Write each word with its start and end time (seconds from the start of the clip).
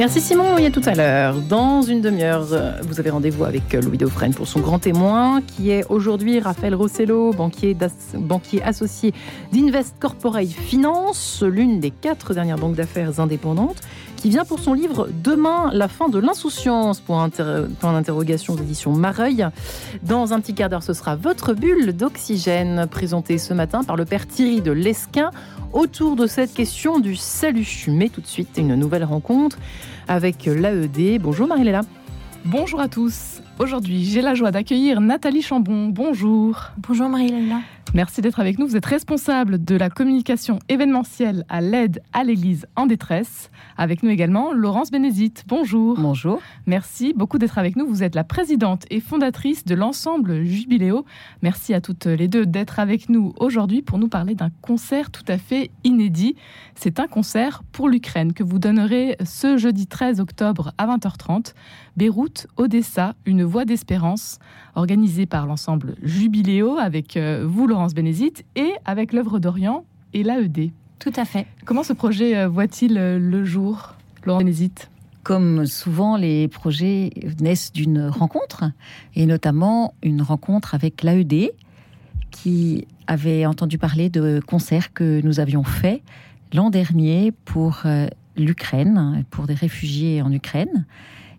Merci 0.00 0.22
Simon, 0.22 0.56
et 0.56 0.64
à 0.64 0.70
tout 0.70 0.80
à 0.86 0.94
l'heure. 0.94 1.34
Dans 1.42 1.82
une 1.82 2.00
demi-heure, 2.00 2.46
vous 2.84 3.00
avez 3.00 3.10
rendez-vous 3.10 3.44
avec 3.44 3.74
Louis 3.74 3.98
Dauphren 3.98 4.32
pour 4.32 4.48
son 4.48 4.60
grand 4.60 4.78
témoin, 4.78 5.42
qui 5.42 5.72
est 5.72 5.84
aujourd'hui 5.90 6.40
Raphaël 6.40 6.74
Rossello, 6.74 7.34
banquier, 7.34 7.76
associé 8.64 9.12
d'Invest 9.52 9.96
Corporate 10.00 10.48
Finance, 10.48 11.44
l'une 11.46 11.80
des 11.80 11.90
quatre 11.90 12.32
dernières 12.32 12.56
banques 12.56 12.76
d'affaires 12.76 13.20
indépendantes 13.20 13.82
qui 14.16 14.30
vient 14.30 14.46
pour 14.46 14.58
son 14.58 14.72
livre 14.72 15.08
Demain, 15.22 15.70
la 15.72 15.88
fin 15.88 16.08
de 16.08 16.18
l'insouciance, 16.18 17.00
pour 17.00 17.26
point 17.80 17.92
d'interrogation 17.92 18.54
d'édition 18.54 18.92
Mareuil. 18.92 19.46
Dans 20.02 20.32
un 20.32 20.40
petit 20.40 20.54
quart 20.54 20.70
d'heure, 20.70 20.82
ce 20.82 20.94
sera 20.94 21.16
votre 21.16 21.52
bulle 21.52 21.92
d'oxygène, 21.92 22.86
présentée 22.90 23.36
ce 23.36 23.52
matin 23.52 23.84
par 23.84 23.96
le 23.96 24.06
père 24.06 24.26
Thierry 24.26 24.62
de 24.62 24.72
Lesquin, 24.72 25.30
autour 25.72 26.16
de 26.16 26.26
cette 26.26 26.52
question 26.52 27.00
du 27.00 27.16
salut. 27.16 27.84
Mais 27.88 28.08
tout 28.08 28.20
de 28.20 28.26
suite, 28.26 28.56
une 28.56 28.74
nouvelle 28.74 29.04
rencontre 29.04 29.58
avec 30.08 30.46
l'AED. 30.46 31.20
Bonjour 31.20 31.46
Marie-Léla. 31.46 31.82
Bonjour 32.44 32.80
à 32.80 32.88
tous. 32.88 33.42
Aujourd'hui, 33.58 34.04
j'ai 34.04 34.22
la 34.22 34.34
joie 34.34 34.50
d'accueillir 34.50 35.00
Nathalie 35.00 35.42
Chambon. 35.42 35.88
Bonjour. 35.88 36.70
Bonjour 36.78 37.08
Marie-Léla. 37.08 37.60
Merci 37.92 38.20
d'être 38.20 38.38
avec 38.38 38.58
nous. 38.58 38.68
Vous 38.68 38.76
êtes 38.76 38.86
responsable 38.86 39.64
de 39.64 39.74
la 39.74 39.90
communication 39.90 40.60
événementielle 40.68 41.44
à 41.48 41.60
l'aide 41.60 42.00
à 42.12 42.22
l'Église 42.22 42.66
en 42.76 42.86
détresse. 42.86 43.50
Avec 43.76 44.04
nous 44.04 44.10
également 44.10 44.52
Laurence 44.52 44.92
Bénézite. 44.92 45.42
Bonjour. 45.48 45.98
Bonjour. 45.98 46.40
Merci 46.66 47.12
beaucoup 47.16 47.38
d'être 47.38 47.58
avec 47.58 47.74
nous. 47.74 47.88
Vous 47.88 48.04
êtes 48.04 48.14
la 48.14 48.22
présidente 48.22 48.84
et 48.90 49.00
fondatrice 49.00 49.64
de 49.64 49.74
l'ensemble 49.74 50.44
Jubiléo. 50.44 51.04
Merci 51.42 51.74
à 51.74 51.80
toutes 51.80 52.06
les 52.06 52.28
deux 52.28 52.46
d'être 52.46 52.78
avec 52.78 53.08
nous 53.08 53.32
aujourd'hui 53.40 53.82
pour 53.82 53.98
nous 53.98 54.08
parler 54.08 54.36
d'un 54.36 54.50
concert 54.62 55.10
tout 55.10 55.24
à 55.26 55.36
fait 55.36 55.72
inédit. 55.82 56.36
C'est 56.76 57.00
un 57.00 57.08
concert 57.08 57.64
pour 57.72 57.88
l'Ukraine 57.88 58.34
que 58.34 58.44
vous 58.44 58.60
donnerez 58.60 59.16
ce 59.24 59.56
jeudi 59.56 59.88
13 59.88 60.20
octobre 60.20 60.72
à 60.78 60.86
20h30. 60.86 61.54
Beyrouth, 61.96 62.46
Odessa, 62.56 63.14
une 63.26 63.42
voie 63.42 63.64
d'espérance, 63.64 64.38
organisée 64.74 65.26
par 65.26 65.46
l'ensemble 65.46 65.96
Jubiléo 66.02 66.78
avec 66.78 67.16
euh, 67.16 67.44
vous, 67.46 67.66
Laurence 67.66 67.79
Bénézite, 67.88 68.44
et 68.56 68.72
avec 68.84 69.12
l'œuvre 69.12 69.38
d'Orient 69.38 69.84
et 70.12 70.22
l'AED. 70.22 70.70
Tout 70.98 71.12
à 71.16 71.24
fait. 71.24 71.46
Comment 71.64 71.82
ce 71.82 71.92
projet 71.92 72.36
euh, 72.36 72.48
voit-il 72.48 72.98
euh, 72.98 73.18
le 73.18 73.44
jour, 73.44 73.94
Laurence 74.24 74.44
Bénézite 74.44 74.90
comme 75.22 75.66
souvent, 75.66 76.16
les 76.16 76.48
projets 76.48 77.10
naissent 77.40 77.74
d'une 77.74 78.06
rencontre, 78.06 78.64
et 79.14 79.26
notamment 79.26 79.92
une 80.02 80.22
rencontre 80.22 80.74
avec 80.74 81.02
l'AED, 81.02 81.50
qui 82.30 82.86
avait 83.06 83.44
entendu 83.44 83.76
parler 83.76 84.08
de 84.08 84.40
concerts 84.46 84.94
que 84.94 85.20
nous 85.22 85.38
avions 85.38 85.62
faits 85.62 86.00
l'an 86.54 86.70
dernier 86.70 87.32
pour 87.44 87.82
l'Ukraine, 88.38 89.26
pour 89.28 89.46
des 89.46 89.52
réfugiés 89.52 90.22
en 90.22 90.32
Ukraine 90.32 90.86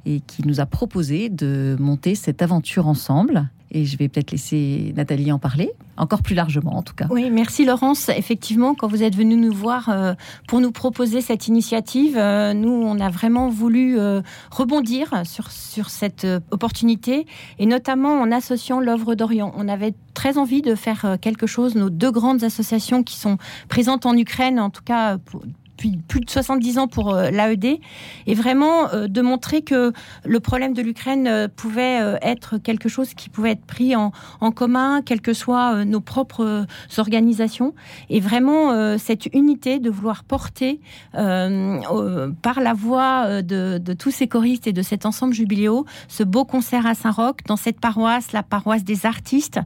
et 0.06 0.20
qui 0.22 0.46
nous 0.48 0.60
a 0.60 0.66
proposé 0.66 1.30
de 1.30 1.76
monter 1.80 2.16
cette 2.16 2.42
aventure 2.42 2.88
ensemble. 2.88 3.50
Et 3.74 3.86
je 3.86 3.98
vais 3.98 4.10
peut-être 4.10 4.32
laisser 4.32 4.94
Nathalie 4.98 5.32
en 5.32 5.40
parler, 5.40 5.72
encore 5.96 6.22
plus 6.22 6.36
largement 6.36 6.76
en 6.76 6.84
tout 6.84 6.94
cas. 6.94 7.08
Oui, 7.10 7.30
merci 7.30 7.64
Laurence. 7.64 8.10
Effectivement, 8.10 8.76
quand 8.76 8.88
vous 8.88 9.02
êtes 9.02 9.16
venue 9.16 9.38
nous 9.38 9.54
voir 9.54 9.88
euh, 9.88 10.14
pour 10.48 10.60
nous 10.60 10.74
proposer 10.74 11.22
cette 11.22 11.48
initiative, 11.48 12.18
euh, 12.18 12.54
nous, 12.54 12.70
on 12.70 13.00
a 13.00 13.10
vraiment 13.10 13.48
voulu 13.48 13.98
euh, 13.98 14.22
rebondir 14.52 15.24
sur, 15.26 15.52
sur 15.52 15.90
cette 15.90 16.28
opportunité, 16.52 17.26
et 17.60 17.66
notamment 17.66 18.20
en 18.20 18.32
associant 18.32 18.82
l'œuvre 18.82 19.16
d'Orient. 19.16 19.54
On 19.56 19.70
avait 19.70 19.94
très 20.14 20.38
envie 20.38 20.62
de 20.62 20.76
faire 20.76 21.18
quelque 21.22 21.48
chose, 21.48 21.76
nos 21.76 21.90
deux 21.90 22.12
grandes 22.12 22.44
associations 22.44 23.04
qui 23.04 23.16
sont 23.16 23.38
présentes 23.70 24.06
en 24.06 24.18
Ukraine, 24.18 24.60
en 24.60 24.70
tout 24.70 24.84
cas 24.84 25.18
pour, 25.18 25.44
plus 26.08 26.22
de 26.22 26.30
70 26.30 26.78
ans 26.78 26.88
pour 26.88 27.14
euh, 27.14 27.30
l'AED, 27.30 27.80
et 28.28 28.34
vraiment 28.34 28.90
euh, 28.94 29.08
de 29.08 29.22
montrer 29.22 29.62
que 29.62 29.94
le 30.26 30.40
problème 30.40 30.74
de 30.74 30.82
l'Ukraine 30.82 31.28
euh, 31.28 31.48
pouvait 31.48 32.00
être 32.22 32.58
quelque 32.58 32.90
chose 32.90 33.14
qui 33.14 33.30
pouvait 33.30 33.52
être 33.52 33.66
pris 33.66 33.96
en, 33.96 34.12
commun, 34.52 35.02
quelles 35.02 35.22
que 35.22 35.34
soient 35.34 35.86
nos 35.86 36.02
propres 36.02 36.66
organisations, 36.98 37.74
et 38.10 38.20
vraiment 38.20 38.98
cette 38.98 39.28
unité 39.34 39.80
de 39.80 39.90
vouloir 39.90 40.24
porter 40.24 40.80
par 41.14 42.62
la 42.62 42.74
voix 42.74 43.42
de, 43.42 43.94
tous 43.94 44.12
ces 44.12 44.28
choristes 44.28 44.68
et 44.68 44.74
de 44.74 44.82
cet 44.82 45.06
ensemble 45.06 45.34
jubiléo 45.34 45.86
ce 46.08 46.24
beau 46.24 46.46
concert 46.46 46.86
à 46.86 46.96
Saint-Roch, 46.96 47.38
dans 47.48 47.56
cette 47.56 47.80
paroisse, 47.80 48.32
la 48.32 48.44
paroisse 48.44 48.84
des 48.84 49.06
artistes, 49.06 49.60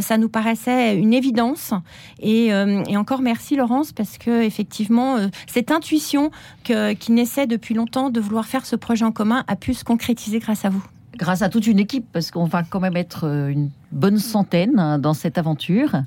ça 0.00 0.18
nous 0.18 0.28
paraissait 0.28 0.96
une 0.96 1.14
évidence. 1.14 1.72
Et, 2.20 2.46
et 2.46 2.96
encore 2.96 3.22
merci 3.22 3.56
Laurence, 3.56 3.92
parce 3.92 4.18
que 4.18 4.42
effectivement, 4.42 5.16
cette 5.56 5.70
intuition 5.70 6.30
qui 6.64 7.12
naissait 7.12 7.46
depuis 7.46 7.74
longtemps 7.74 8.10
de 8.10 8.20
vouloir 8.20 8.44
faire 8.44 8.66
ce 8.66 8.76
projet 8.76 9.06
en 9.06 9.12
commun 9.12 9.42
a 9.48 9.56
pu 9.56 9.72
se 9.72 9.84
concrétiser 9.84 10.38
grâce 10.38 10.66
à 10.66 10.68
vous 10.68 10.84
grâce 11.16 11.40
à 11.40 11.48
toute 11.48 11.66
une 11.66 11.78
équipe, 11.78 12.04
parce 12.12 12.30
qu'on 12.30 12.44
va 12.44 12.62
quand 12.62 12.78
même 12.78 12.94
être 12.94 13.24
euh, 13.24 13.48
une 13.48 13.70
bonne 13.90 14.18
centaine 14.18 14.78
hein, 14.78 14.98
dans 14.98 15.14
cette 15.14 15.38
aventure, 15.38 16.02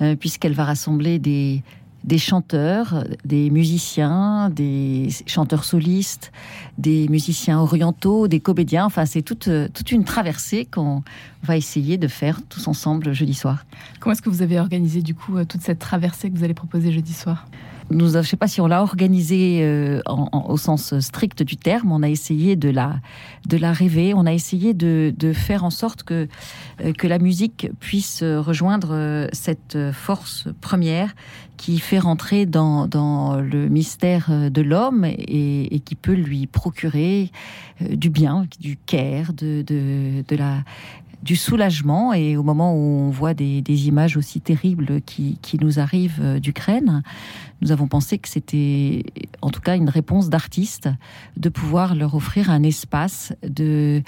euh, 0.00 0.16
puisqu'elle 0.16 0.54
va 0.54 0.64
rassembler 0.64 1.18
des, 1.18 1.62
des 2.04 2.16
chanteurs, 2.16 3.04
des 3.26 3.50
musiciens, 3.50 4.48
des 4.48 5.10
chanteurs 5.26 5.64
solistes, 5.64 6.32
des 6.78 7.06
musiciens 7.08 7.58
orientaux, 7.58 8.28
des 8.28 8.40
comédiens. 8.40 8.86
Enfin, 8.86 9.04
c'est 9.04 9.20
toute, 9.20 9.50
toute 9.74 9.92
une 9.92 10.04
traversée 10.04 10.64
qu'on 10.64 11.02
va 11.42 11.58
essayer 11.58 11.98
de 11.98 12.08
faire 12.08 12.40
tous 12.48 12.66
ensemble 12.66 13.12
jeudi 13.12 13.34
soir. 13.34 13.66
Comment 14.00 14.14
est-ce 14.14 14.22
que 14.22 14.30
vous 14.30 14.40
avez 14.40 14.58
organisé 14.58 15.02
du 15.02 15.14
coup 15.14 15.36
euh, 15.36 15.44
toute 15.44 15.60
cette 15.60 15.80
traversée 15.80 16.30
que 16.30 16.36
vous 16.38 16.44
allez 16.44 16.54
proposer 16.54 16.92
jeudi 16.92 17.12
soir? 17.12 17.44
Nous, 17.90 18.10
je 18.10 18.18
ne 18.18 18.22
sais 18.22 18.36
pas 18.36 18.48
si 18.48 18.60
on 18.60 18.66
l'a 18.66 18.82
organisé 18.82 19.60
euh, 19.62 20.00
au 20.06 20.56
sens 20.56 20.98
strict 20.98 21.42
du 21.42 21.56
terme, 21.56 21.92
on 21.92 22.02
a 22.02 22.08
essayé 22.08 22.56
de 22.56 22.68
la, 22.68 22.96
de 23.46 23.56
la 23.56 23.72
rêver, 23.72 24.12
on 24.14 24.26
a 24.26 24.32
essayé 24.32 24.74
de, 24.74 25.14
de 25.16 25.32
faire 25.32 25.64
en 25.64 25.70
sorte 25.70 26.02
que, 26.02 26.28
euh, 26.84 26.92
que 26.92 27.06
la 27.06 27.18
musique 27.18 27.68
puisse 27.78 28.22
rejoindre 28.22 28.88
euh, 28.92 29.28
cette 29.32 29.78
force 29.92 30.48
première 30.60 31.14
qui 31.56 31.78
fait 31.78 31.98
rentrer 31.98 32.44
dans, 32.44 32.86
dans 32.86 33.40
le 33.40 33.68
mystère 33.68 34.50
de 34.50 34.62
l'homme 34.62 35.04
et, 35.04 35.74
et, 35.74 35.80
qui 35.80 35.94
peut 35.94 36.12
lui 36.12 36.46
procurer 36.46 37.30
du 37.80 38.10
bien, 38.10 38.46
du 38.60 38.76
care, 38.76 39.32
de, 39.32 39.62
de, 39.62 40.22
de 40.28 40.36
la 40.36 40.64
du 41.26 41.36
soulagement. 41.36 42.14
Et 42.14 42.36
au 42.36 42.42
moment 42.42 42.72
où 42.72 42.78
on 42.78 43.10
voit 43.10 43.34
des, 43.34 43.88
images 43.88 44.16
aussi 44.16 44.40
terribles 44.40 45.02
qui, 45.02 45.38
nous 45.60 45.78
arrivent 45.78 46.20
euh, 46.20 46.38
d'Ukraine, 46.38 47.02
nous 47.60 47.72
avons 47.72 47.88
pensé 47.88 48.18
que 48.18 48.28
c'était 48.28 49.04
en 49.42 49.50
tout 49.50 49.60
cas 49.60 49.76
une 49.76 49.88
réponse 49.88 50.28
d'artiste 50.28 50.88
de 51.36 51.48
pouvoir 51.48 51.94
leur 51.94 52.14
offrir 52.14 52.50
un 52.50 52.62
espace 52.62 53.34
de, 53.42 54.02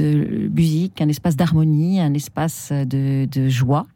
musique, 0.00 1.00
un 1.00 1.08
espace 1.08 1.36
d'harmonie, 1.36 2.00
un 2.00 2.14
espace 2.14 2.72
de, 2.72 3.48
joie. 3.48 3.86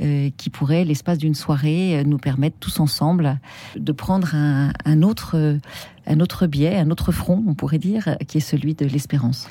Euh, 0.00 0.30
qui 0.36 0.48
pourrait, 0.48 0.84
l'espace 0.84 1.18
d'une 1.18 1.34
soirée, 1.34 1.98
euh, 1.98 2.04
nous 2.04 2.18
permettre 2.18 2.56
tous 2.60 2.78
ensemble 2.78 3.40
de 3.74 3.90
prendre 3.90 4.32
un, 4.34 5.02
autre, 5.02 5.58
un 6.06 6.20
autre 6.20 6.46
biais, 6.46 6.76
un 6.76 6.90
autre 6.90 7.10
front, 7.10 7.42
on 7.48 7.54
pourrait 7.54 7.78
dire, 7.78 8.16
qui 8.28 8.38
est 8.38 8.40
celui 8.40 8.74
de 8.74 8.86
l'espérance 8.86 9.48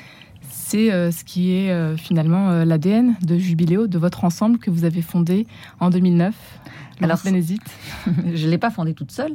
c'est 0.68 0.92
euh, 0.92 1.12
ce 1.12 1.22
qui 1.22 1.52
est 1.52 1.70
euh, 1.70 1.96
finalement 1.96 2.50
euh, 2.50 2.64
l'ADN 2.64 3.14
de 3.22 3.38
Jubiléo, 3.38 3.86
de 3.86 3.98
votre 3.98 4.24
ensemble 4.24 4.58
que 4.58 4.68
vous 4.68 4.84
avez 4.84 5.00
fondé 5.00 5.46
en 5.78 5.90
2009. 5.90 6.34
Alors, 7.02 7.20
Bénézite. 7.24 7.62
je 8.34 8.46
ne 8.46 8.50
l'ai 8.50 8.58
pas 8.58 8.70
fondé 8.70 8.92
toute 8.92 9.12
seule, 9.12 9.34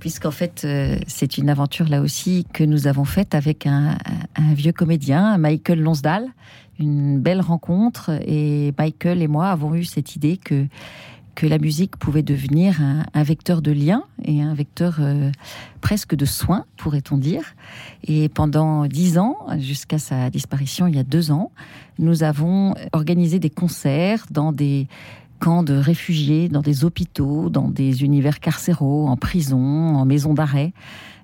puisqu'en 0.00 0.30
fait, 0.30 0.66
c'est 1.06 1.36
une 1.36 1.50
aventure 1.50 1.86
là 1.86 2.00
aussi 2.00 2.46
que 2.54 2.64
nous 2.64 2.86
avons 2.86 3.04
faite 3.04 3.34
avec 3.34 3.66
un, 3.66 3.98
vieux 4.54 4.72
comédien, 4.72 5.36
Michael 5.36 5.80
Lonsdal. 5.80 6.26
Une 6.78 7.20
belle 7.20 7.42
rencontre, 7.42 8.10
et 8.26 8.72
Michael 8.78 9.20
et 9.20 9.28
moi 9.28 9.48
avons 9.50 9.74
eu 9.74 9.84
cette 9.84 10.16
idée 10.16 10.38
que 10.38 10.66
que 11.34 11.46
la 11.46 11.58
musique 11.58 11.96
pouvait 11.96 12.22
devenir 12.22 12.80
un, 12.80 13.22
vecteur 13.22 13.62
de 13.62 13.72
lien 13.72 14.04
et 14.24 14.42
un 14.42 14.54
vecteur 14.54 14.96
euh, 15.00 15.30
presque 15.80 16.14
de 16.14 16.24
soins, 16.24 16.64
pourrait-on 16.76 17.16
dire. 17.16 17.54
Et 18.04 18.28
pendant 18.28 18.86
dix 18.86 19.18
ans, 19.18 19.36
jusqu'à 19.58 19.98
sa 19.98 20.30
disparition 20.30 20.86
il 20.86 20.96
y 20.96 20.98
a 20.98 21.04
deux 21.04 21.30
ans, 21.30 21.50
nous 21.98 22.22
avons 22.22 22.74
organisé 22.92 23.38
des 23.38 23.50
concerts 23.50 24.26
dans 24.30 24.52
des 24.52 24.88
camps 25.42 25.62
de 25.64 25.74
réfugiés, 25.74 26.48
dans 26.48 26.60
des 26.60 26.84
hôpitaux, 26.84 27.50
dans 27.50 27.68
des 27.68 28.04
univers 28.04 28.38
carcéraux, 28.38 29.08
en 29.08 29.16
prison, 29.16 29.96
en 29.96 30.04
maison 30.04 30.34
d'arrêt. 30.34 30.72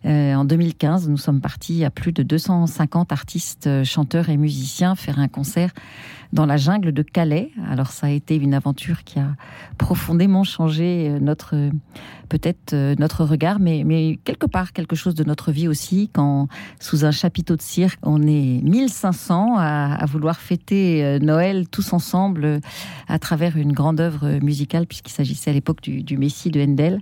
Euh, 0.05 0.35
en 0.35 0.45
2015, 0.45 1.09
nous 1.09 1.17
sommes 1.17 1.41
partis 1.41 1.85
à 1.85 1.91
plus 1.91 2.12
de 2.12 2.23
250 2.23 3.12
artistes, 3.12 3.85
chanteurs 3.85 4.29
et 4.29 4.37
musiciens 4.37 4.95
faire 4.95 5.19
un 5.19 5.29
concert 5.29 5.71
dans 6.33 6.47
la 6.47 6.56
jungle 6.56 6.93
de 6.93 7.03
Calais. 7.03 7.50
Alors 7.69 7.89
ça 7.89 8.09
a 8.09 8.11
été 8.11 8.37
une 8.37 8.55
aventure 8.55 9.05
qui 9.05 9.19
a 9.19 9.35
profondément 9.79 10.45
changé 10.45 11.09
euh, 11.09 11.19
notre 11.21 11.55
peut-être 12.29 12.75
euh, 12.75 12.95
notre 12.99 13.25
regard, 13.25 13.59
mais, 13.59 14.19
quelque 14.25 14.47
part 14.47 14.73
quelque 14.73 14.97
chose 14.97 15.15
de 15.15 15.25
notre 15.25 15.50
vie 15.50 15.69
aussi, 15.69 16.11
quand 16.12 16.49
sous 16.79 17.06
un 17.06 17.11
chapiteau 17.11 17.56
de 17.56 17.62
cirque, 17.62 17.99
on 18.03 18.23
est 18.23 18.61
1500 18.62 19.56
à, 19.59 20.05
vouloir 20.06 20.39
fêter 20.39 21.05
euh, 21.05 21.19
Noël 21.19 21.67
tous 21.69 21.93
ensemble 21.93 22.61
à 23.09 23.19
travers 23.19 23.56
une 23.56 23.73
grande 23.73 24.01
œuvre 24.01 24.39
musicale, 24.43 24.87
puisqu'il 24.87 25.12
s'agissait 25.12 25.51
à 25.51 25.55
l'époque 25.55 25.81
du, 25.81 26.03
du, 26.03 26.19
Messie 26.19 26.51
de 26.51 26.61
Handel, 26.61 27.01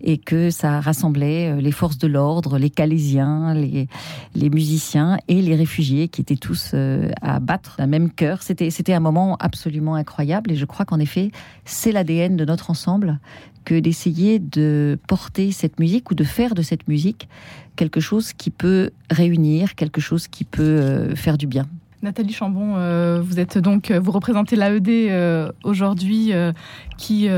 et 0.00 0.18
que 0.18 0.50
ça 0.50 0.80
rassemblait 0.80 1.60
les 1.60 1.72
forces 1.72 1.98
de 1.98 2.06
l'ordre, 2.06 2.37
les 2.58 2.70
Calaisiens, 2.70 3.54
les, 3.54 4.50
musiciens 4.50 5.18
et 5.28 5.42
les 5.42 5.56
réfugiés 5.56 6.08
qui 6.08 6.20
étaient 6.20 6.36
tous 6.36 6.74
à 7.22 7.40
battre 7.40 7.76
d'un 7.78 7.86
même 7.86 8.10
cœur. 8.10 8.42
C'était, 8.42 8.70
c'était 8.70 8.92
un 8.92 9.00
moment 9.00 9.36
absolument 9.40 9.94
incroyable 9.94 10.52
et 10.52 10.56
je 10.56 10.64
crois 10.64 10.84
qu'en 10.84 10.98
effet, 10.98 11.30
c'est 11.64 11.92
l'ADN 11.92 12.36
de 12.36 12.44
notre 12.44 12.70
ensemble 12.70 13.18
que 13.64 13.78
d'essayer 13.78 14.38
de 14.38 14.98
porter 15.06 15.52
cette 15.52 15.78
musique 15.78 16.10
ou 16.10 16.14
de 16.14 16.24
faire 16.24 16.54
de 16.54 16.62
cette 16.62 16.88
musique 16.88 17.28
quelque 17.76 18.00
chose 18.00 18.32
qui 18.32 18.50
peut 18.50 18.90
réunir, 19.10 19.74
quelque 19.74 20.00
chose 20.00 20.28
qui 20.28 20.44
peut 20.44 21.14
faire 21.14 21.36
du 21.36 21.46
bien. 21.46 21.66
Nathalie 22.00 22.32
Chambon, 22.32 22.74
euh, 22.76 23.20
vous 23.20 23.40
êtes 23.40 23.58
donc 23.58 23.90
vous 23.90 24.12
représentez 24.12 24.54
l'AED 24.54 24.88
euh, 24.88 25.50
aujourd'hui 25.64 26.32
euh, 26.32 26.52
qui 26.96 27.28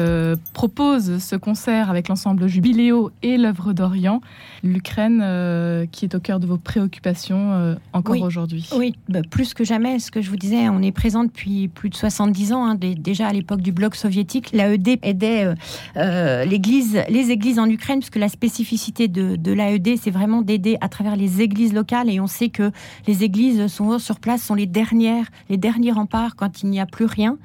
propose 0.52 1.18
ce 1.18 1.36
concert 1.36 1.90
avec 1.90 2.08
l'ensemble 2.08 2.46
Jubiléo 2.46 3.10
et 3.22 3.36
l'œuvre 3.36 3.72
d'Orient, 3.72 4.20
l'Ukraine 4.62 5.86
qui 5.92 6.04
est 6.04 6.14
au 6.14 6.20
cœur 6.20 6.40
de 6.40 6.46
vos 6.46 6.56
préoccupations 6.56 7.76
encore 7.92 8.20
aujourd'hui. 8.22 8.68
Oui, 8.74 8.94
bah, 9.08 9.20
plus 9.28 9.52
que 9.52 9.64
jamais. 9.64 9.98
Ce 9.98 10.10
que 10.10 10.22
je 10.22 10.30
vous 10.30 10.36
disais, 10.36 10.68
on 10.70 10.80
est 10.80 10.92
présent 10.92 11.24
depuis 11.24 11.68
plus 11.68 11.90
de 11.90 11.94
70 11.94 12.52
ans. 12.52 12.66
Hein, 12.66 12.74
déjà 12.74 13.28
à 13.28 13.32
l'époque 13.32 13.60
du 13.60 13.72
bloc 13.72 13.94
soviétique, 13.94 14.52
l'AED 14.52 14.98
aidait 15.02 15.54
l'église, 15.94 16.98
les 17.08 17.30
églises 17.30 17.58
en 17.58 17.68
Ukraine, 17.68 17.98
puisque 17.98 18.16
la 18.16 18.28
spécificité 18.28 19.08
de, 19.08 19.36
de 19.36 19.52
l'AED, 19.52 19.98
c'est 20.00 20.10
vraiment 20.10 20.40
d'aider 20.40 20.78
à 20.80 20.88
travers 20.88 21.16
les 21.16 21.42
églises 21.42 21.74
locales. 21.74 22.08
Et 22.08 22.18
on 22.18 22.26
sait 22.26 22.48
que 22.48 22.70
les 23.06 23.24
églises 23.24 23.66
sont 23.66 23.98
sur 23.98 24.20
place 24.20 24.49
les 24.54 24.66
dernières, 24.66 25.26
les 25.48 25.56
derniers 25.56 25.92
remparts 25.92 26.36
quand 26.36 26.62
il 26.62 26.70
n'y 26.70 26.80
a 26.80 26.86
plus 26.86 27.06
rien. 27.06 27.38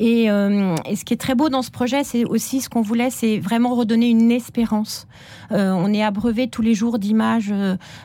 Euh, 0.00 0.76
et, 0.86 0.96
ce 0.96 1.04
qui 1.04 1.14
est 1.14 1.20
très 1.20 1.34
beau 1.34 1.48
dans 1.48 1.62
ce 1.62 1.70
projet, 1.70 2.04
c'est 2.04 2.24
aussi 2.24 2.60
ce 2.60 2.68
qu'on 2.68 2.82
voulait, 2.82 3.10
c'est 3.10 3.38
vraiment 3.38 3.74
redonner 3.74 4.10
une 4.10 4.30
espérance. 4.30 5.06
Euh, 5.50 5.70
on 5.72 5.92
est 5.92 6.02
abreuvé 6.02 6.48
tous 6.48 6.62
les 6.62 6.74
jours 6.74 6.98
d'images 6.98 7.52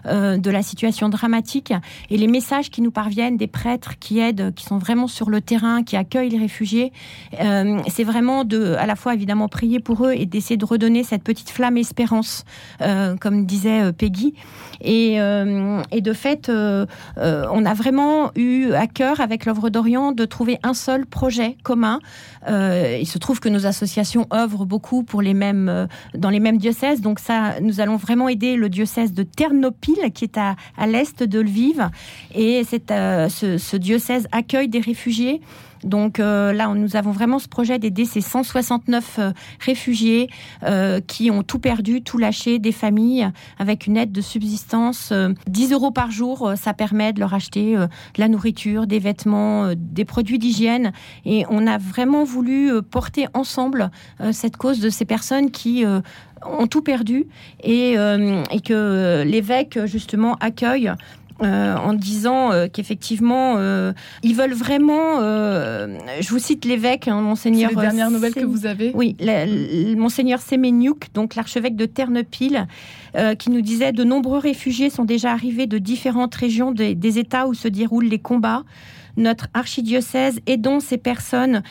euh, 0.05 0.37
de 0.37 0.51
la 0.51 0.61
situation 0.61 1.09
dramatique 1.09 1.73
et 2.09 2.17
les 2.17 2.27
messages 2.27 2.69
qui 2.69 2.81
nous 2.81 2.91
parviennent 2.91 3.37
des 3.37 3.47
prêtres 3.47 3.97
qui 3.99 4.19
aident, 4.19 4.53
qui 4.53 4.65
sont 4.65 4.77
vraiment 4.77 5.07
sur 5.07 5.29
le 5.29 5.41
terrain, 5.41 5.83
qui 5.83 5.95
accueillent 5.95 6.29
les 6.29 6.37
réfugiés, 6.37 6.91
c'est 7.87 8.03
vraiment 8.03 8.43
de, 8.43 8.75
à 8.77 8.85
la 8.85 8.95
fois 8.95 9.13
évidemment 9.13 9.47
prier 9.47 9.79
pour 9.79 10.05
eux 10.05 10.13
et 10.13 10.25
d'essayer 10.25 10.57
de 10.57 10.65
redonner 10.65 11.03
cette 11.03 11.23
petite 11.23 11.49
flamme 11.49 11.77
espérance, 11.77 12.45
comme 12.79 13.45
disait 13.45 13.91
Peggy. 13.93 14.33
Et, 14.81 15.15
et 15.15 16.01
de 16.01 16.13
fait, 16.13 16.49
on 16.49 17.65
a 17.65 17.73
vraiment 17.73 18.31
eu 18.37 18.73
à 18.73 18.87
cœur 18.87 19.19
avec 19.19 19.45
l'œuvre 19.45 19.69
d'Orient 19.69 20.11
de 20.11 20.25
trouver 20.25 20.59
un 20.63 20.73
seul 20.73 21.05
projet 21.05 21.57
commun. 21.63 21.99
Euh, 22.47 22.97
il 22.99 23.07
se 23.07 23.17
trouve 23.17 23.39
que 23.39 23.49
nos 23.49 23.65
associations 23.65 24.27
œuvrent 24.33 24.65
beaucoup 24.65 25.03
pour 25.03 25.21
les 25.21 25.33
mêmes, 25.33 25.69
euh, 25.69 25.87
dans 26.13 26.29
les 26.29 26.39
mêmes 26.39 26.57
diocèses. 26.57 27.01
Donc 27.01 27.19
ça, 27.19 27.59
nous 27.61 27.81
allons 27.81 27.97
vraiment 27.97 28.29
aider 28.29 28.55
le 28.55 28.69
diocèse 28.69 29.13
de 29.13 29.23
Ternopil, 29.23 30.11
qui 30.13 30.25
est 30.25 30.37
à, 30.37 30.55
à 30.77 30.87
l'est 30.87 31.23
de 31.23 31.39
Lviv. 31.39 31.89
Et 32.33 32.61
euh, 32.91 33.29
ce, 33.29 33.57
ce 33.57 33.77
diocèse 33.77 34.27
accueille 34.31 34.69
des 34.69 34.79
réfugiés 34.79 35.41
donc 35.83 36.19
euh, 36.19 36.53
là, 36.53 36.73
nous 36.73 36.95
avons 36.95 37.11
vraiment 37.11 37.39
ce 37.39 37.47
projet 37.47 37.79
d'aider 37.79 38.05
ces 38.05 38.21
169 38.21 39.15
euh, 39.19 39.31
réfugiés 39.59 40.29
euh, 40.63 40.99
qui 41.05 41.31
ont 41.31 41.43
tout 41.43 41.59
perdu, 41.59 42.01
tout 42.01 42.17
lâché, 42.17 42.59
des 42.59 42.71
familles 42.71 43.29
avec 43.59 43.87
une 43.87 43.97
aide 43.97 44.11
de 44.11 44.21
subsistance. 44.21 45.13
10 45.47 45.71
euros 45.73 45.91
par 45.91 46.11
jour, 46.11 46.53
ça 46.55 46.73
permet 46.73 47.13
de 47.13 47.19
leur 47.19 47.33
acheter 47.33 47.75
de 47.75 47.87
la 48.17 48.27
nourriture, 48.27 48.87
des 48.87 48.99
vêtements, 48.99 49.71
des 49.75 50.05
produits 50.05 50.39
d'hygiène. 50.39 50.91
Et 51.25 51.45
on 51.49 51.67
a 51.67 51.77
vraiment 51.77 52.23
voulu 52.23 52.71
porter 52.81 53.27
ensemble 53.33 53.91
cette 54.31 54.57
cause 54.57 54.79
de 54.79 54.89
ces 54.89 55.05
personnes 55.05 55.51
qui 55.51 55.83
ont 55.85 56.67
tout 56.67 56.81
perdu 56.81 57.27
et, 57.63 57.93
et 57.93 58.61
que 58.61 59.23
l'évêque 59.25 59.79
justement 59.85 60.35
accueille 60.35 60.91
euh, 61.43 61.75
en 61.75 61.93
disant 61.93 62.51
euh, 62.51 62.67
qu'effectivement, 62.71 63.55
euh, 63.57 63.93
ils 64.23 64.35
veulent 64.35 64.53
vraiment. 64.53 65.19
je 65.19 66.29
vous 66.29 66.39
cite 66.39 66.65
l'évêque, 66.65 67.07
hein, 67.07 67.21
monseigneur. 67.21 67.69
C'est 67.69 67.75
les 67.75 67.81
dernières 67.81 68.11
nouvelles 68.11 68.33
que 68.33 68.45
vous 68.45 68.65
avez. 68.65 68.91
Oui, 68.95 69.15
monseigneur 69.95 70.41
Semeniouk, 70.41 71.07
donc 71.13 71.35
l'archevêque 71.35 71.75
de 71.75 71.85
Ternepil, 71.85 72.67
qui 73.39 73.49
nous 73.49 73.61
disait 73.61 73.91
de 73.91 74.03
nombreux 74.03 74.39
réfugiés 74.39 74.89
sont 74.89 75.05
déjà 75.05 75.31
arrivés 75.31 75.67
de 75.67 75.77
différentes 75.77 76.35
régions 76.35 76.71
des, 76.71 76.95
des 76.95 77.19
États 77.19 77.47
où 77.47 77.53
se 77.53 77.67
déroulent 77.67 78.05
les 78.07 78.19
combats. 78.19 78.63
Notre 79.15 79.47
archidiocèse 79.53 80.39
aidons 80.45 80.79
ces 80.79 80.97
personnes. 80.97 81.63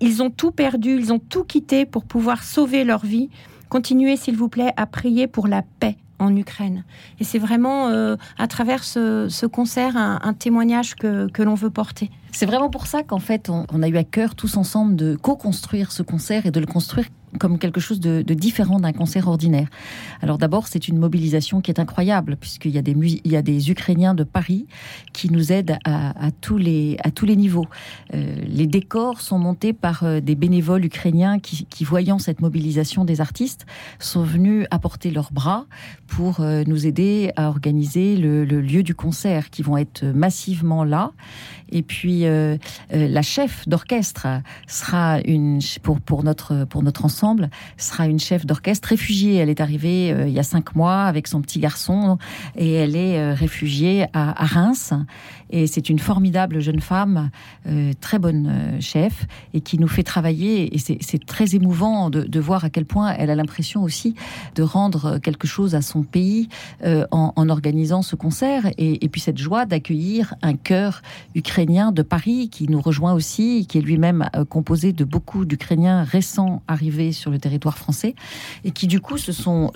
Ils 0.00 0.22
ont 0.22 0.30
tout 0.30 0.52
perdu, 0.52 0.96
ils 0.98 1.12
ont 1.12 1.18
tout 1.18 1.44
quitté 1.44 1.84
pour 1.84 2.04
pouvoir 2.04 2.42
sauver 2.42 2.84
leur 2.84 3.04
vie. 3.04 3.28
Continuez, 3.68 4.16
s'il 4.16 4.36
vous 4.36 4.48
plaît, 4.48 4.72
à 4.76 4.86
prier 4.86 5.26
pour 5.26 5.48
la 5.48 5.62
paix 5.80 5.96
en 6.18 6.34
Ukraine. 6.36 6.84
Et 7.20 7.24
c'est 7.24 7.38
vraiment 7.38 7.88
euh, 7.88 8.16
à 8.38 8.46
travers 8.46 8.84
ce, 8.84 9.46
concert 9.46 9.96
un, 9.96 10.32
témoignage 10.34 10.94
que, 10.94 11.28
que 11.28 11.42
l'on 11.42 11.54
veut 11.54 11.70
porter. 11.70 12.10
C'est 12.32 12.46
vraiment 12.46 12.70
pour 12.70 12.86
ça 12.86 13.02
qu'en 13.02 13.18
fait, 13.18 13.50
on, 13.50 13.82
a 13.82 13.88
eu 13.88 13.96
à 13.96 14.04
cœur 14.04 14.34
tous 14.34 14.56
ensemble 14.56 14.96
de 14.96 15.16
co-construire 15.16 15.92
ce 15.92 16.02
concert 16.02 16.46
et 16.46 16.50
de 16.50 16.60
le 16.60 16.66
construire 16.66 17.06
comme 17.38 17.58
quelque 17.58 17.80
chose 17.80 18.00
de, 18.00 18.22
différent 18.22 18.80
d'un 18.80 18.92
concert 18.92 19.28
ordinaire. 19.28 19.68
Alors 20.22 20.38
d'abord, 20.38 20.66
c'est 20.66 20.88
une 20.88 20.98
mobilisation 20.98 21.60
qui 21.60 21.70
est 21.70 21.80
incroyable, 21.80 22.36
puisqu'il 22.36 22.70
y, 22.70 22.78
a 22.78 22.82
des 22.82 22.92
il 22.92 23.30
y 23.30 23.36
a 23.36 23.42
des 23.42 23.70
Ukrainiens 23.70 24.14
de 24.14 24.24
Paris 24.24 24.66
qui 25.12 25.30
nous 25.30 25.52
aident 25.52 25.78
à, 25.84 26.30
tous, 26.40 26.58
les, 26.58 26.96
à 27.04 27.10
tous 27.10 27.26
les 27.26 27.36
niveaux. 27.36 27.66
Euh, 28.14 28.36
les 28.46 28.66
décors 28.66 29.20
sont 29.20 29.38
montés 29.38 29.72
par 29.72 30.02
euh, 30.02 30.20
des 30.20 30.34
bénévoles 30.34 30.84
ukrainiens 30.84 31.38
qui, 31.38 31.84
voyant 31.84 32.18
cette 32.18 32.40
mobilisation 32.40 33.04
des 33.04 33.20
artistes, 33.20 33.66
sont 33.98 34.22
venus 34.22 34.66
apporter 34.70 35.10
leurs 35.10 35.32
bras 35.32 35.66
pour 36.06 36.40
euh, 36.40 36.64
nous 36.66 36.86
aider 36.86 37.32
à 37.36 37.48
organiser 37.48 38.16
le, 38.16 38.44
lieu 38.44 38.82
du 38.82 38.94
concert, 38.94 39.50
qui 39.50 39.62
vont 39.62 39.76
être 39.76 40.04
massivement 40.04 40.84
là. 40.84 41.12
Et 41.70 41.82
puis, 41.82 42.17
la 42.26 43.22
chef 43.22 43.68
d'orchestre 43.68 44.26
sera 44.66 45.20
une, 45.20 45.60
pour, 45.82 46.00
pour, 46.00 46.24
notre, 46.24 46.64
pour 46.64 46.82
notre 46.82 47.04
ensemble, 47.04 47.50
sera 47.76 48.06
une 48.06 48.20
chef 48.20 48.46
d'orchestre 48.46 48.88
réfugiée. 48.88 49.36
Elle 49.36 49.50
est 49.50 49.60
arrivée 49.60 50.12
euh, 50.12 50.28
il 50.28 50.34
y 50.34 50.38
a 50.38 50.42
cinq 50.42 50.74
mois 50.74 51.02
avec 51.02 51.26
son 51.26 51.40
petit 51.40 51.58
garçon 51.58 52.18
et 52.56 52.72
elle 52.72 52.96
est 52.96 53.18
euh, 53.18 53.34
réfugiée 53.34 54.06
à, 54.12 54.34
Reims. 54.44 54.92
Et 55.50 55.66
c'est 55.66 55.88
une 55.88 55.98
formidable 55.98 56.60
jeune 56.60 56.80
femme, 56.80 57.30
euh, 57.66 57.92
très 58.00 58.18
bonne 58.18 58.76
chef, 58.80 59.26
et 59.54 59.60
qui 59.60 59.78
nous 59.78 59.88
fait 59.88 60.02
travailler. 60.02 60.74
Et 60.74 60.78
c'est 60.78 61.24
très 61.24 61.54
émouvant 61.54 62.10
de, 62.10 62.40
voir 62.40 62.64
à 62.64 62.70
quel 62.70 62.84
point 62.84 63.14
elle 63.18 63.30
a 63.30 63.34
l'impression 63.34 63.82
aussi 63.82 64.14
de 64.54 64.62
rendre 64.62 65.18
quelque 65.18 65.46
chose 65.46 65.74
à 65.74 65.80
son 65.82 66.02
pays 66.02 66.48
en, 66.84 67.48
organisant 67.48 68.02
ce 68.02 68.14
concert. 68.14 68.66
Et, 68.76 69.04
et 69.04 69.08
puis 69.08 69.20
cette 69.20 69.38
joie 69.38 69.64
d'accueillir 69.64 70.34
un 70.42 70.54
chœur 70.54 71.02
ukrainien 71.34 71.92
de 71.92 72.02
Paris 72.08 72.48
qui 72.48 72.68
nous 72.68 72.80
rejoint 72.80 73.12
aussi, 73.12 73.66
qui 73.66 73.78
est 73.78 73.82
lui-même 73.82 74.28
composé 74.48 74.92
de 74.92 75.04
beaucoup 75.04 75.44
d'Ukrainiens 75.44 76.04
récents 76.04 76.62
arrivés 76.66 77.12
sur 77.12 77.30
le 77.30 77.38
territoire 77.38 77.78
français 77.78 78.14
et 78.64 78.70
qui 78.70 78.86
du 78.86 79.00
coup 79.00 79.18
se 79.18 79.32
sont, 79.32 79.72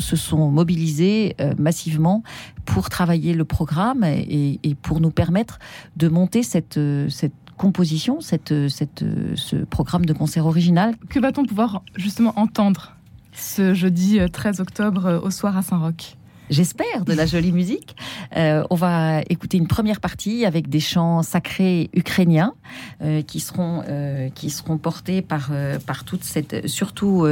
mobilisés 0.50 1.34
euh, 1.40 1.54
massivement 1.58 2.22
pour 2.64 2.88
travailler 2.88 3.34
le 3.34 3.44
programme 3.44 4.04
et, 4.04 4.58
pour 4.82 5.00
nous 5.00 5.10
permettre 5.10 5.58
de 5.96 6.08
monter 6.08 6.42
cette, 6.42 6.78
euh, 6.78 7.08
composition, 7.56 8.20
cette, 8.20 8.48
ce 8.48 9.56
programme 9.64 10.04
de 10.04 10.12
concert 10.12 10.46
original. 10.46 10.94
Que 11.08 11.20
va-t-on 11.20 11.44
pouvoir 11.44 11.82
justement 11.96 12.32
entendre 12.36 12.96
ce 13.32 13.74
jeudi 13.74 14.18
13 14.30 14.58
euh, 14.58 14.62
octobre 14.62 15.20
au 15.22 15.30
soir 15.30 15.56
à 15.56 15.62
Saint-Roch? 15.62 16.16
J'espère, 16.52 17.04
de 17.04 17.12
la 17.14 17.26
jolie 17.26 17.50
musique. 17.50 17.96
Euh, 18.36 18.62
on 18.70 18.74
va 18.74 19.22
écouter 19.28 19.56
une 19.56 19.66
première 19.66 20.00
partie 20.00 20.44
avec 20.44 20.68
des 20.68 20.80
chants 20.80 21.22
sacrés 21.22 21.90
ukrainiens 21.94 22.54
euh, 23.02 23.22
qui 23.22 23.40
seront 23.40 23.82
euh, 23.88 24.28
qui 24.30 24.50
seront 24.50 24.78
portés 24.78 25.22
par 25.22 25.50
par 25.86 26.04
toute 26.04 26.24
cette 26.24 26.68
surtout 26.68 27.26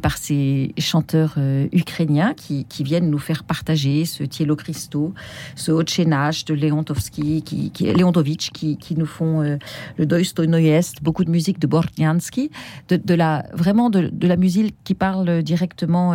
par 0.00 0.16
ces 0.16 0.74
chanteurs 0.78 1.36
ukrainiens 1.72 2.34
qui, 2.34 2.64
qui, 2.64 2.82
viennent 2.82 3.10
nous 3.10 3.18
faire 3.18 3.44
partager 3.44 4.04
ce 4.04 4.24
Tielo 4.24 4.56
Christo, 4.56 5.12
ce 5.54 5.70
Otchenach 5.70 6.44
de 6.46 6.54
Leontovski, 6.54 7.42
qui, 7.42 7.70
qui 7.70 7.92
Leontovitch, 7.92 8.50
qui, 8.50 8.76
qui 8.78 8.96
nous 8.96 9.06
font 9.06 9.58
le 9.96 10.06
Dostoyevsky, 10.06 11.02
beaucoup 11.02 11.24
de 11.24 11.30
musique 11.30 11.58
de 11.58 11.66
Bortniansky, 11.66 12.50
de 12.88 13.14
la 13.14 13.44
vraiment 13.52 13.90
de, 13.90 14.08
de, 14.12 14.26
la 14.26 14.36
musique 14.36 14.74
qui 14.84 14.94
parle 14.94 15.42
directement 15.42 16.12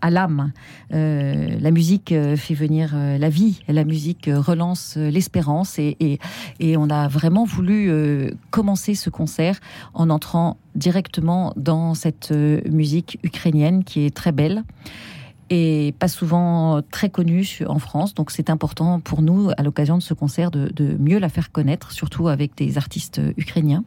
à 0.00 0.10
l'âme, 0.10 0.52
la 0.90 1.70
musique 1.70 1.81
musique 1.82 2.12
euh, 2.12 2.36
fait 2.36 2.54
venir 2.54 2.92
euh, 2.94 3.18
la 3.18 3.28
vie, 3.28 3.60
la 3.66 3.82
musique 3.82 4.28
euh, 4.28 4.38
relance 4.38 4.96
l'espérance 4.96 5.80
et, 5.80 5.96
et, 6.60 6.76
on 6.76 6.88
a 6.90 7.08
vraiment 7.08 7.44
voulu 7.44 7.90
commencer 8.50 8.94
ce 8.94 9.10
concert 9.10 9.58
en 9.92 10.08
entrant 10.08 10.58
directement 10.76 11.52
dans 11.56 11.94
cette 11.94 12.32
musique 12.70 13.18
ukrainienne 13.24 13.82
qui 13.82 14.06
est 14.06 14.14
très 14.14 14.30
belle. 14.30 14.62
Et 15.54 15.94
pas 15.98 16.08
souvent 16.08 16.80
très 16.90 17.10
connue 17.10 17.58
en 17.66 17.78
France. 17.78 18.14
Donc 18.14 18.30
c'est 18.30 18.48
important 18.48 19.00
pour 19.00 19.20
nous, 19.20 19.50
à 19.58 19.62
l'occasion 19.62 19.98
de 19.98 20.02
ce 20.02 20.14
concert, 20.14 20.50
de, 20.50 20.96
mieux 20.98 21.18
la 21.18 21.28
faire 21.28 21.52
connaître, 21.52 21.92
surtout 21.92 22.28
avec 22.28 22.56
des 22.56 22.78
artistes 22.78 23.20
ukrainiens. 23.36 23.84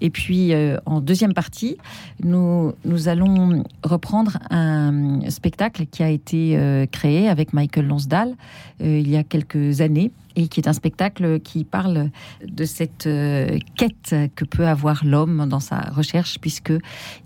Et 0.00 0.10
puis 0.10 0.52
euh, 0.52 0.76
en 0.86 1.00
deuxième 1.00 1.34
partie, 1.34 1.76
nous, 2.22 2.72
allons 3.06 3.64
reprendre 3.82 4.38
un 4.50 5.28
spectacle 5.28 5.86
qui 5.86 6.04
a 6.04 6.08
été 6.08 6.56
euh, 6.56 6.86
créé 6.86 7.28
avec 7.28 7.52
Michael 7.52 7.88
Lonsdal 7.88 8.36
euh, 8.80 8.98
il 8.98 9.10
y 9.10 9.16
a 9.16 9.24
quelques 9.24 9.80
années 9.80 10.12
et 10.34 10.48
qui 10.48 10.60
est 10.60 10.68
un 10.68 10.72
spectacle 10.72 11.40
qui 11.40 11.64
parle 11.64 12.08
de 12.46 12.64
cette 12.64 13.06
quête 13.76 14.14
que 14.34 14.46
peut 14.46 14.66
avoir 14.66 15.04
l'homme 15.04 15.46
dans 15.46 15.60
sa 15.60 15.80
recherche, 15.90 16.38
puisque 16.40 16.72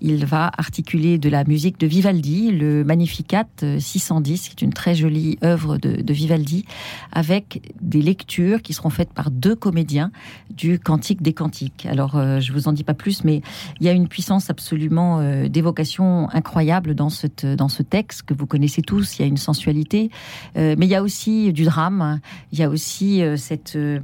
il 0.00 0.26
va 0.26 0.50
articuler 0.59 1.16
de 1.16 1.28
la 1.28 1.45
musique 1.45 1.78
de 1.78 1.87
Vivaldi, 1.87 2.50
le 2.50 2.83
Magnificat 2.83 3.47
610, 3.78 4.49
qui 4.49 4.50
est 4.50 4.62
une 4.62 4.73
très 4.73 4.94
jolie 4.94 5.38
œuvre 5.44 5.76
de, 5.76 6.12
Vivaldi, 6.12 6.64
avec 7.12 7.75
des 7.80 8.00
lectures 8.00 8.62
qui 8.62 8.73
seront 8.73 8.90
faites 8.90 9.12
par 9.12 9.30
deux 9.30 9.54
comédiens 9.54 10.11
du 10.50 10.78
Cantique 10.78 11.20
des 11.20 11.32
Cantiques. 11.32 11.87
Alors, 11.87 12.16
euh, 12.16 12.40
je 12.40 12.52
vous 12.52 12.68
en 12.68 12.73
dis 12.73 12.85
pas 12.85 12.94
plus, 12.94 13.25
mais 13.25 13.42
il 13.80 13.87
y 13.87 13.88
a 13.88 13.92
une 13.92 14.08
puissance 14.08 14.49
absolument 14.50 15.20
euh, 15.20 15.49
d'évocation 15.49 16.28
incroyable 16.30 16.94
dans, 16.94 17.11
cette, 17.11 17.44
dans 17.44 17.68
ce 17.68 17.82
texte 17.82 18.23
que 18.23 18.35
vous 18.35 18.46
connaissez 18.46 18.82
tous. 18.82 19.18
Il 19.18 19.23
y 19.23 19.25
a 19.25 19.28
une 19.28 19.37
sensualité, 19.37 20.11
mais 20.54 20.75
il 20.75 20.88
y 20.88 20.94
a 20.94 21.02
aussi 21.02 21.52
du 21.52 21.64
drame, 21.64 22.20
il 22.52 22.58
y 22.58 22.62
a 22.62 22.68
aussi 22.68 23.23
euh, 23.23 23.37
cette, 23.37 23.76
euh, 23.76 24.00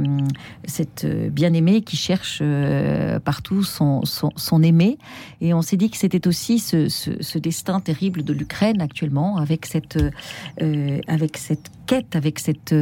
cette 0.65 1.05
euh, 1.05 1.31
bien-aimée 1.31 1.83
qui 1.83 1.97
cherche 1.97 2.43
partout 3.25 3.63
son, 3.63 4.03
son, 4.05 4.63
aimé. 4.63 4.99
Et 5.41 5.55
on 5.55 5.63
s'est 5.63 5.77
dit 5.77 5.91
que 5.91 5.97
c'était 5.97 6.27
aussi 6.27 6.59
ce, 6.59 7.39
destin 7.39 7.81
terrible 7.81 8.23
de 8.23 8.33
l'Ukraine 8.33 8.81
actuellement, 8.81 9.42
avec 9.43 9.67
cette, 9.67 9.99
avec 11.07 11.37
cette 11.37 11.71
quête, 11.87 12.17
avec 12.17 12.39
cette, 12.39 12.75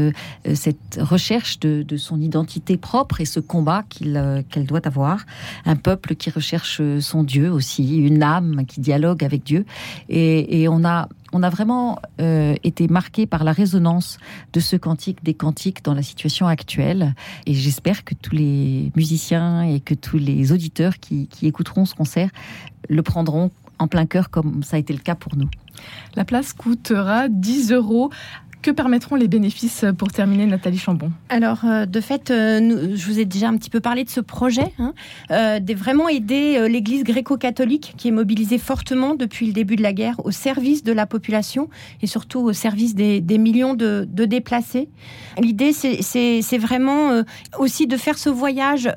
cette 0.54 0.98
recherche 1.00 1.58
de, 1.60 1.96
son 1.96 2.20
identité 2.20 2.76
propre 2.76 3.20
et 3.20 3.24
ce 3.24 3.40
combat 3.40 3.82
qu'elle 3.88 4.66
doit 4.66 4.86
avoir. 4.86 5.24
Un 5.64 5.76
peuple 5.76 6.14
qui 6.14 6.30
recherche 6.30 6.80
son 7.00 7.24
Dieu 7.24 7.50
aussi, 7.50 7.96
une 7.96 8.22
âme 8.22 8.64
qui 8.66 8.80
dialogue 8.80 9.24
avec 9.24 9.44
Dieu. 9.44 9.64
Et, 10.08 10.68
on 10.68 10.84
a 10.84 11.08
on 11.32 11.44
a 11.44 11.48
vraiment 11.48 12.00
euh, 12.20 12.56
été 12.64 12.88
marqué 12.88 13.24
par 13.24 13.44
la 13.44 13.52
résonance 13.52 14.18
de 14.52 14.58
ce 14.58 14.74
cantique 14.74 15.22
des 15.22 15.34
cantiques 15.34 15.84
dans 15.84 15.94
la 15.94 16.02
situation 16.02 16.48
actuelle. 16.48 17.14
Et 17.46 17.54
j'espère 17.54 18.04
que 18.04 18.14
tous 18.14 18.34
les 18.34 18.90
musiciens 18.96 19.62
et 19.62 19.78
que 19.78 19.94
tous 19.94 20.18
les 20.18 20.50
auditeurs 20.50 20.98
qui 20.98 21.28
écouteront 21.42 21.84
ce 21.84 21.94
concert 21.94 22.30
le 22.88 23.02
prendront 23.02 23.52
en 23.80 23.88
plein 23.88 24.06
cœur 24.06 24.30
comme 24.30 24.62
ça 24.62 24.76
a 24.76 24.78
été 24.78 24.92
le 24.92 25.00
cas 25.00 25.14
pour 25.14 25.36
nous. 25.36 25.48
La 26.14 26.24
place 26.24 26.52
coûtera 26.52 27.28
10 27.28 27.72
euros. 27.72 28.10
Que 28.62 28.70
permettront 28.70 29.16
les 29.16 29.26
bénéfices 29.26 29.86
pour 29.96 30.08
terminer, 30.08 30.44
Nathalie 30.44 30.76
Chambon? 30.76 31.10
Alors, 31.30 31.64
euh, 31.64 31.86
de 31.86 31.98
fait, 32.02 32.30
euh, 32.30 32.94
je 32.94 33.06
vous 33.06 33.18
ai 33.18 33.24
déjà 33.24 33.48
un 33.48 33.56
petit 33.56 33.70
peu 33.70 33.80
parlé 33.80 34.04
de 34.04 34.10
ce 34.10 34.20
projet, 34.20 34.74
hein, 34.78 34.92
euh, 35.30 35.60
de 35.60 35.72
vraiment 35.72 36.10
aider 36.10 36.68
l'Église 36.68 37.02
gréco-catholique, 37.02 37.94
qui 37.96 38.08
est 38.08 38.10
mobilisée 38.10 38.58
fortement 38.58 39.14
depuis 39.14 39.46
le 39.46 39.54
début 39.54 39.76
de 39.76 39.82
la 39.82 39.94
guerre, 39.94 40.20
au 40.26 40.30
service 40.30 40.84
de 40.84 40.92
la 40.92 41.06
population 41.06 41.70
et 42.02 42.06
surtout 42.06 42.40
au 42.40 42.52
service 42.52 42.94
des, 42.94 43.22
millions 43.38 43.72
de, 43.72 44.04
déplacés. 44.04 44.90
L'idée, 45.38 45.72
c'est 45.72 46.58
vraiment 46.58 47.22
aussi 47.58 47.86
de 47.86 47.96
faire 47.96 48.18
ce 48.18 48.28
voyage. 48.28 48.92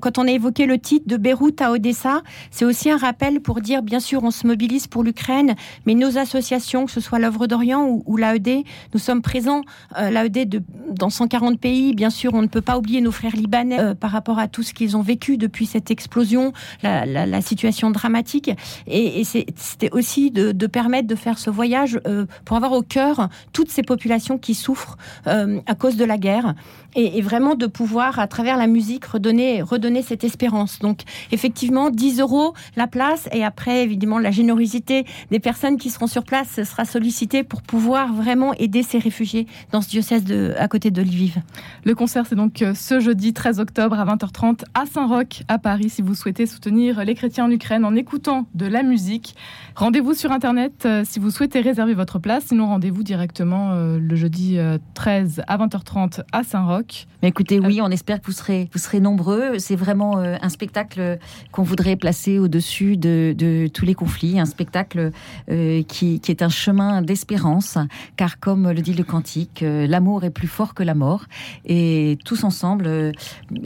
quand 0.00 0.18
on 0.18 0.26
a 0.26 0.32
évoqué 0.32 0.66
le 0.66 0.78
titre 0.78 1.06
de 1.06 1.16
Beyrouth 1.16 1.62
à 1.62 1.70
Odessa, 1.70 2.22
c'est 2.50 2.64
aussi 2.64 2.90
un 2.90 2.96
rappel 2.96 3.40
pour 3.40 3.60
dire, 3.60 3.82
bien 3.82 4.00
sûr, 4.00 4.24
on 4.24 4.32
se 4.32 4.46
mobilise 4.46 4.88
pour 4.88 5.04
l'Ukraine, 5.04 5.54
mais 5.86 5.94
nos 5.94 6.18
associations, 6.18 6.86
que 6.86 6.90
ce 6.90 7.00
soit 7.00 7.20
l'œuvre 7.20 7.46
d'Orient 7.46 7.86
ou, 7.86 8.02
ou 8.06 8.16
l'AED, 8.16 8.64
nous 8.92 9.03
sommes 9.04 9.22
présents, 9.22 9.62
euh, 9.98 10.10
l'AED, 10.10 10.62
dans 10.90 11.10
140 11.10 11.60
pays. 11.60 11.94
Bien 11.94 12.10
sûr, 12.10 12.32
on 12.34 12.42
ne 12.42 12.46
peut 12.46 12.60
pas 12.60 12.78
oublier 12.78 13.00
nos 13.00 13.12
frères 13.12 13.36
libanais 13.36 13.78
euh, 13.78 13.94
par 13.94 14.10
rapport 14.10 14.38
à 14.38 14.48
tout 14.48 14.62
ce 14.62 14.74
qu'ils 14.74 14.96
ont 14.96 15.02
vécu 15.02 15.36
depuis 15.36 15.66
cette 15.66 15.90
explosion, 15.90 16.52
la, 16.82 17.40
situation 17.40 17.90
dramatique. 17.90 18.50
Et, 18.86 19.22
c'était 19.24 19.90
aussi 19.92 20.30
de, 20.30 20.66
permettre 20.66 21.06
de 21.06 21.14
faire 21.14 21.38
ce 21.38 21.50
voyage 21.50 22.00
euh, 22.06 22.26
pour 22.44 22.56
avoir 22.56 22.72
au 22.72 22.82
cœur 22.82 23.28
toutes 23.52 23.70
ces 23.70 23.82
populations 23.82 24.38
qui 24.38 24.54
souffrent 24.54 24.96
à 25.26 25.74
cause 25.74 25.96
de 25.96 26.04
la 26.04 26.16
guerre 26.16 26.54
et, 26.96 27.20
vraiment 27.20 27.54
de 27.54 27.66
pouvoir, 27.66 28.18
à 28.18 28.26
travers 28.26 28.56
la 28.56 28.66
musique, 28.66 29.04
redonner, 29.04 29.62
redonner 29.62 30.02
cette 30.02 30.24
espérance. 30.24 30.78
Donc, 30.78 31.00
effectivement, 31.32 31.90
10 31.90 32.20
euros 32.20 32.54
la 32.76 32.86
place 32.86 33.28
et 33.32 33.44
après, 33.44 33.82
évidemment, 33.82 34.18
la 34.18 34.30
générosité 34.30 35.04
des 35.30 35.40
personnes 35.40 35.76
qui 35.76 35.90
seront 35.90 36.06
sur 36.06 36.24
place 36.24 36.62
sera 36.62 36.84
sollicitée 36.84 37.42
pour 37.42 37.62
pouvoir 37.62 38.12
vraiment 38.12 38.54
aider 38.54 38.82
ces 38.82 38.93
réfugiés 38.98 39.46
dans 39.72 39.80
ce 39.80 39.88
diocèse 39.88 40.24
de, 40.24 40.54
à 40.58 40.68
côté 40.68 40.90
de 40.90 41.02
Lviv. 41.02 41.38
Le 41.84 41.94
concert, 41.94 42.26
c'est 42.26 42.34
donc 42.34 42.62
euh, 42.62 42.74
ce 42.74 43.00
jeudi 43.00 43.32
13 43.32 43.60
octobre 43.60 43.98
à 43.98 44.04
20h30 44.04 44.64
à 44.74 44.86
Saint-Roch, 44.86 45.42
à 45.48 45.58
Paris, 45.58 45.90
si 45.90 46.02
vous 46.02 46.14
souhaitez 46.14 46.46
soutenir 46.46 47.04
les 47.04 47.14
chrétiens 47.14 47.46
en 47.46 47.50
Ukraine 47.50 47.84
en 47.84 47.94
écoutant 47.94 48.46
de 48.54 48.66
la 48.66 48.82
musique. 48.82 49.34
Rendez-vous 49.76 50.14
sur 50.14 50.32
Internet 50.32 50.84
euh, 50.86 51.02
si 51.04 51.18
vous 51.18 51.30
souhaitez 51.30 51.60
réserver 51.60 51.94
votre 51.94 52.18
place, 52.18 52.44
sinon 52.46 52.66
rendez-vous 52.66 53.02
directement 53.02 53.72
euh, 53.72 53.98
le 53.98 54.16
jeudi 54.16 54.58
13 54.94 55.42
à 55.46 55.58
20h30 55.58 56.22
à 56.32 56.42
Saint-Roch. 56.42 57.06
Mais 57.22 57.28
écoutez, 57.28 57.58
oui, 57.60 57.80
on 57.82 57.90
espère 57.90 58.20
que 58.20 58.26
vous 58.26 58.32
serez, 58.32 58.68
vous 58.72 58.78
serez 58.78 59.00
nombreux. 59.00 59.58
C'est 59.58 59.76
vraiment 59.76 60.18
un 60.18 60.48
spectacle 60.48 61.18
qu'on 61.52 61.62
voudrait 61.62 61.96
placer 61.96 62.38
au-dessus 62.38 62.96
de, 62.96 63.68
tous 63.72 63.84
les 63.84 63.94
conflits, 63.94 64.38
un 64.38 64.44
spectacle 64.44 65.10
euh, 65.50 65.82
qui, 65.82 66.20
est 66.28 66.42
un 66.42 66.48
chemin 66.48 67.02
d'espérance, 67.02 67.78
car 68.16 68.38
comme 68.38 68.70
le 68.70 68.82
dit 68.84 68.94
le 68.94 69.04
cantique, 69.04 69.62
euh, 69.62 69.86
l'amour 69.86 70.24
est 70.24 70.30
plus 70.30 70.48
fort 70.48 70.74
que 70.74 70.82
la 70.82 70.94
mort. 70.94 71.24
Et 71.64 72.18
tous 72.24 72.44
ensemble, 72.44 73.12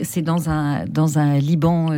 c'est 0.01 0.21
dans 0.21 0.49
un, 0.49 0.85
dans 0.85 1.19
un 1.19 1.37
Liban 1.37 1.89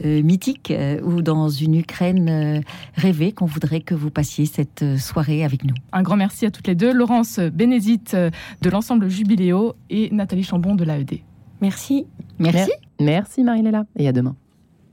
mythique 0.00 0.72
ou 1.02 1.22
dans 1.22 1.48
une 1.48 1.74
Ukraine 1.74 2.62
rêvée 2.94 3.32
qu'on 3.32 3.46
voudrait 3.46 3.80
que 3.80 3.94
vous 3.94 4.10
passiez 4.10 4.46
cette 4.46 4.84
soirée 4.98 5.44
avec 5.44 5.64
nous. 5.64 5.74
Un 5.92 6.02
grand 6.02 6.16
merci 6.16 6.46
à 6.46 6.50
toutes 6.50 6.66
les 6.66 6.74
deux, 6.74 6.92
Laurence 6.92 7.38
Bénézite 7.38 8.14
de 8.14 8.70
l'ensemble 8.70 9.08
Jubiléo 9.08 9.74
et 9.88 10.10
Nathalie 10.12 10.44
Chambon 10.44 10.74
de 10.74 10.84
l'AED. 10.84 11.20
Merci. 11.60 12.06
Merci. 12.38 12.70
Merci 13.00 13.42
Marie-Léla 13.42 13.84
et 13.96 14.08
à 14.08 14.12
demain. 14.12 14.36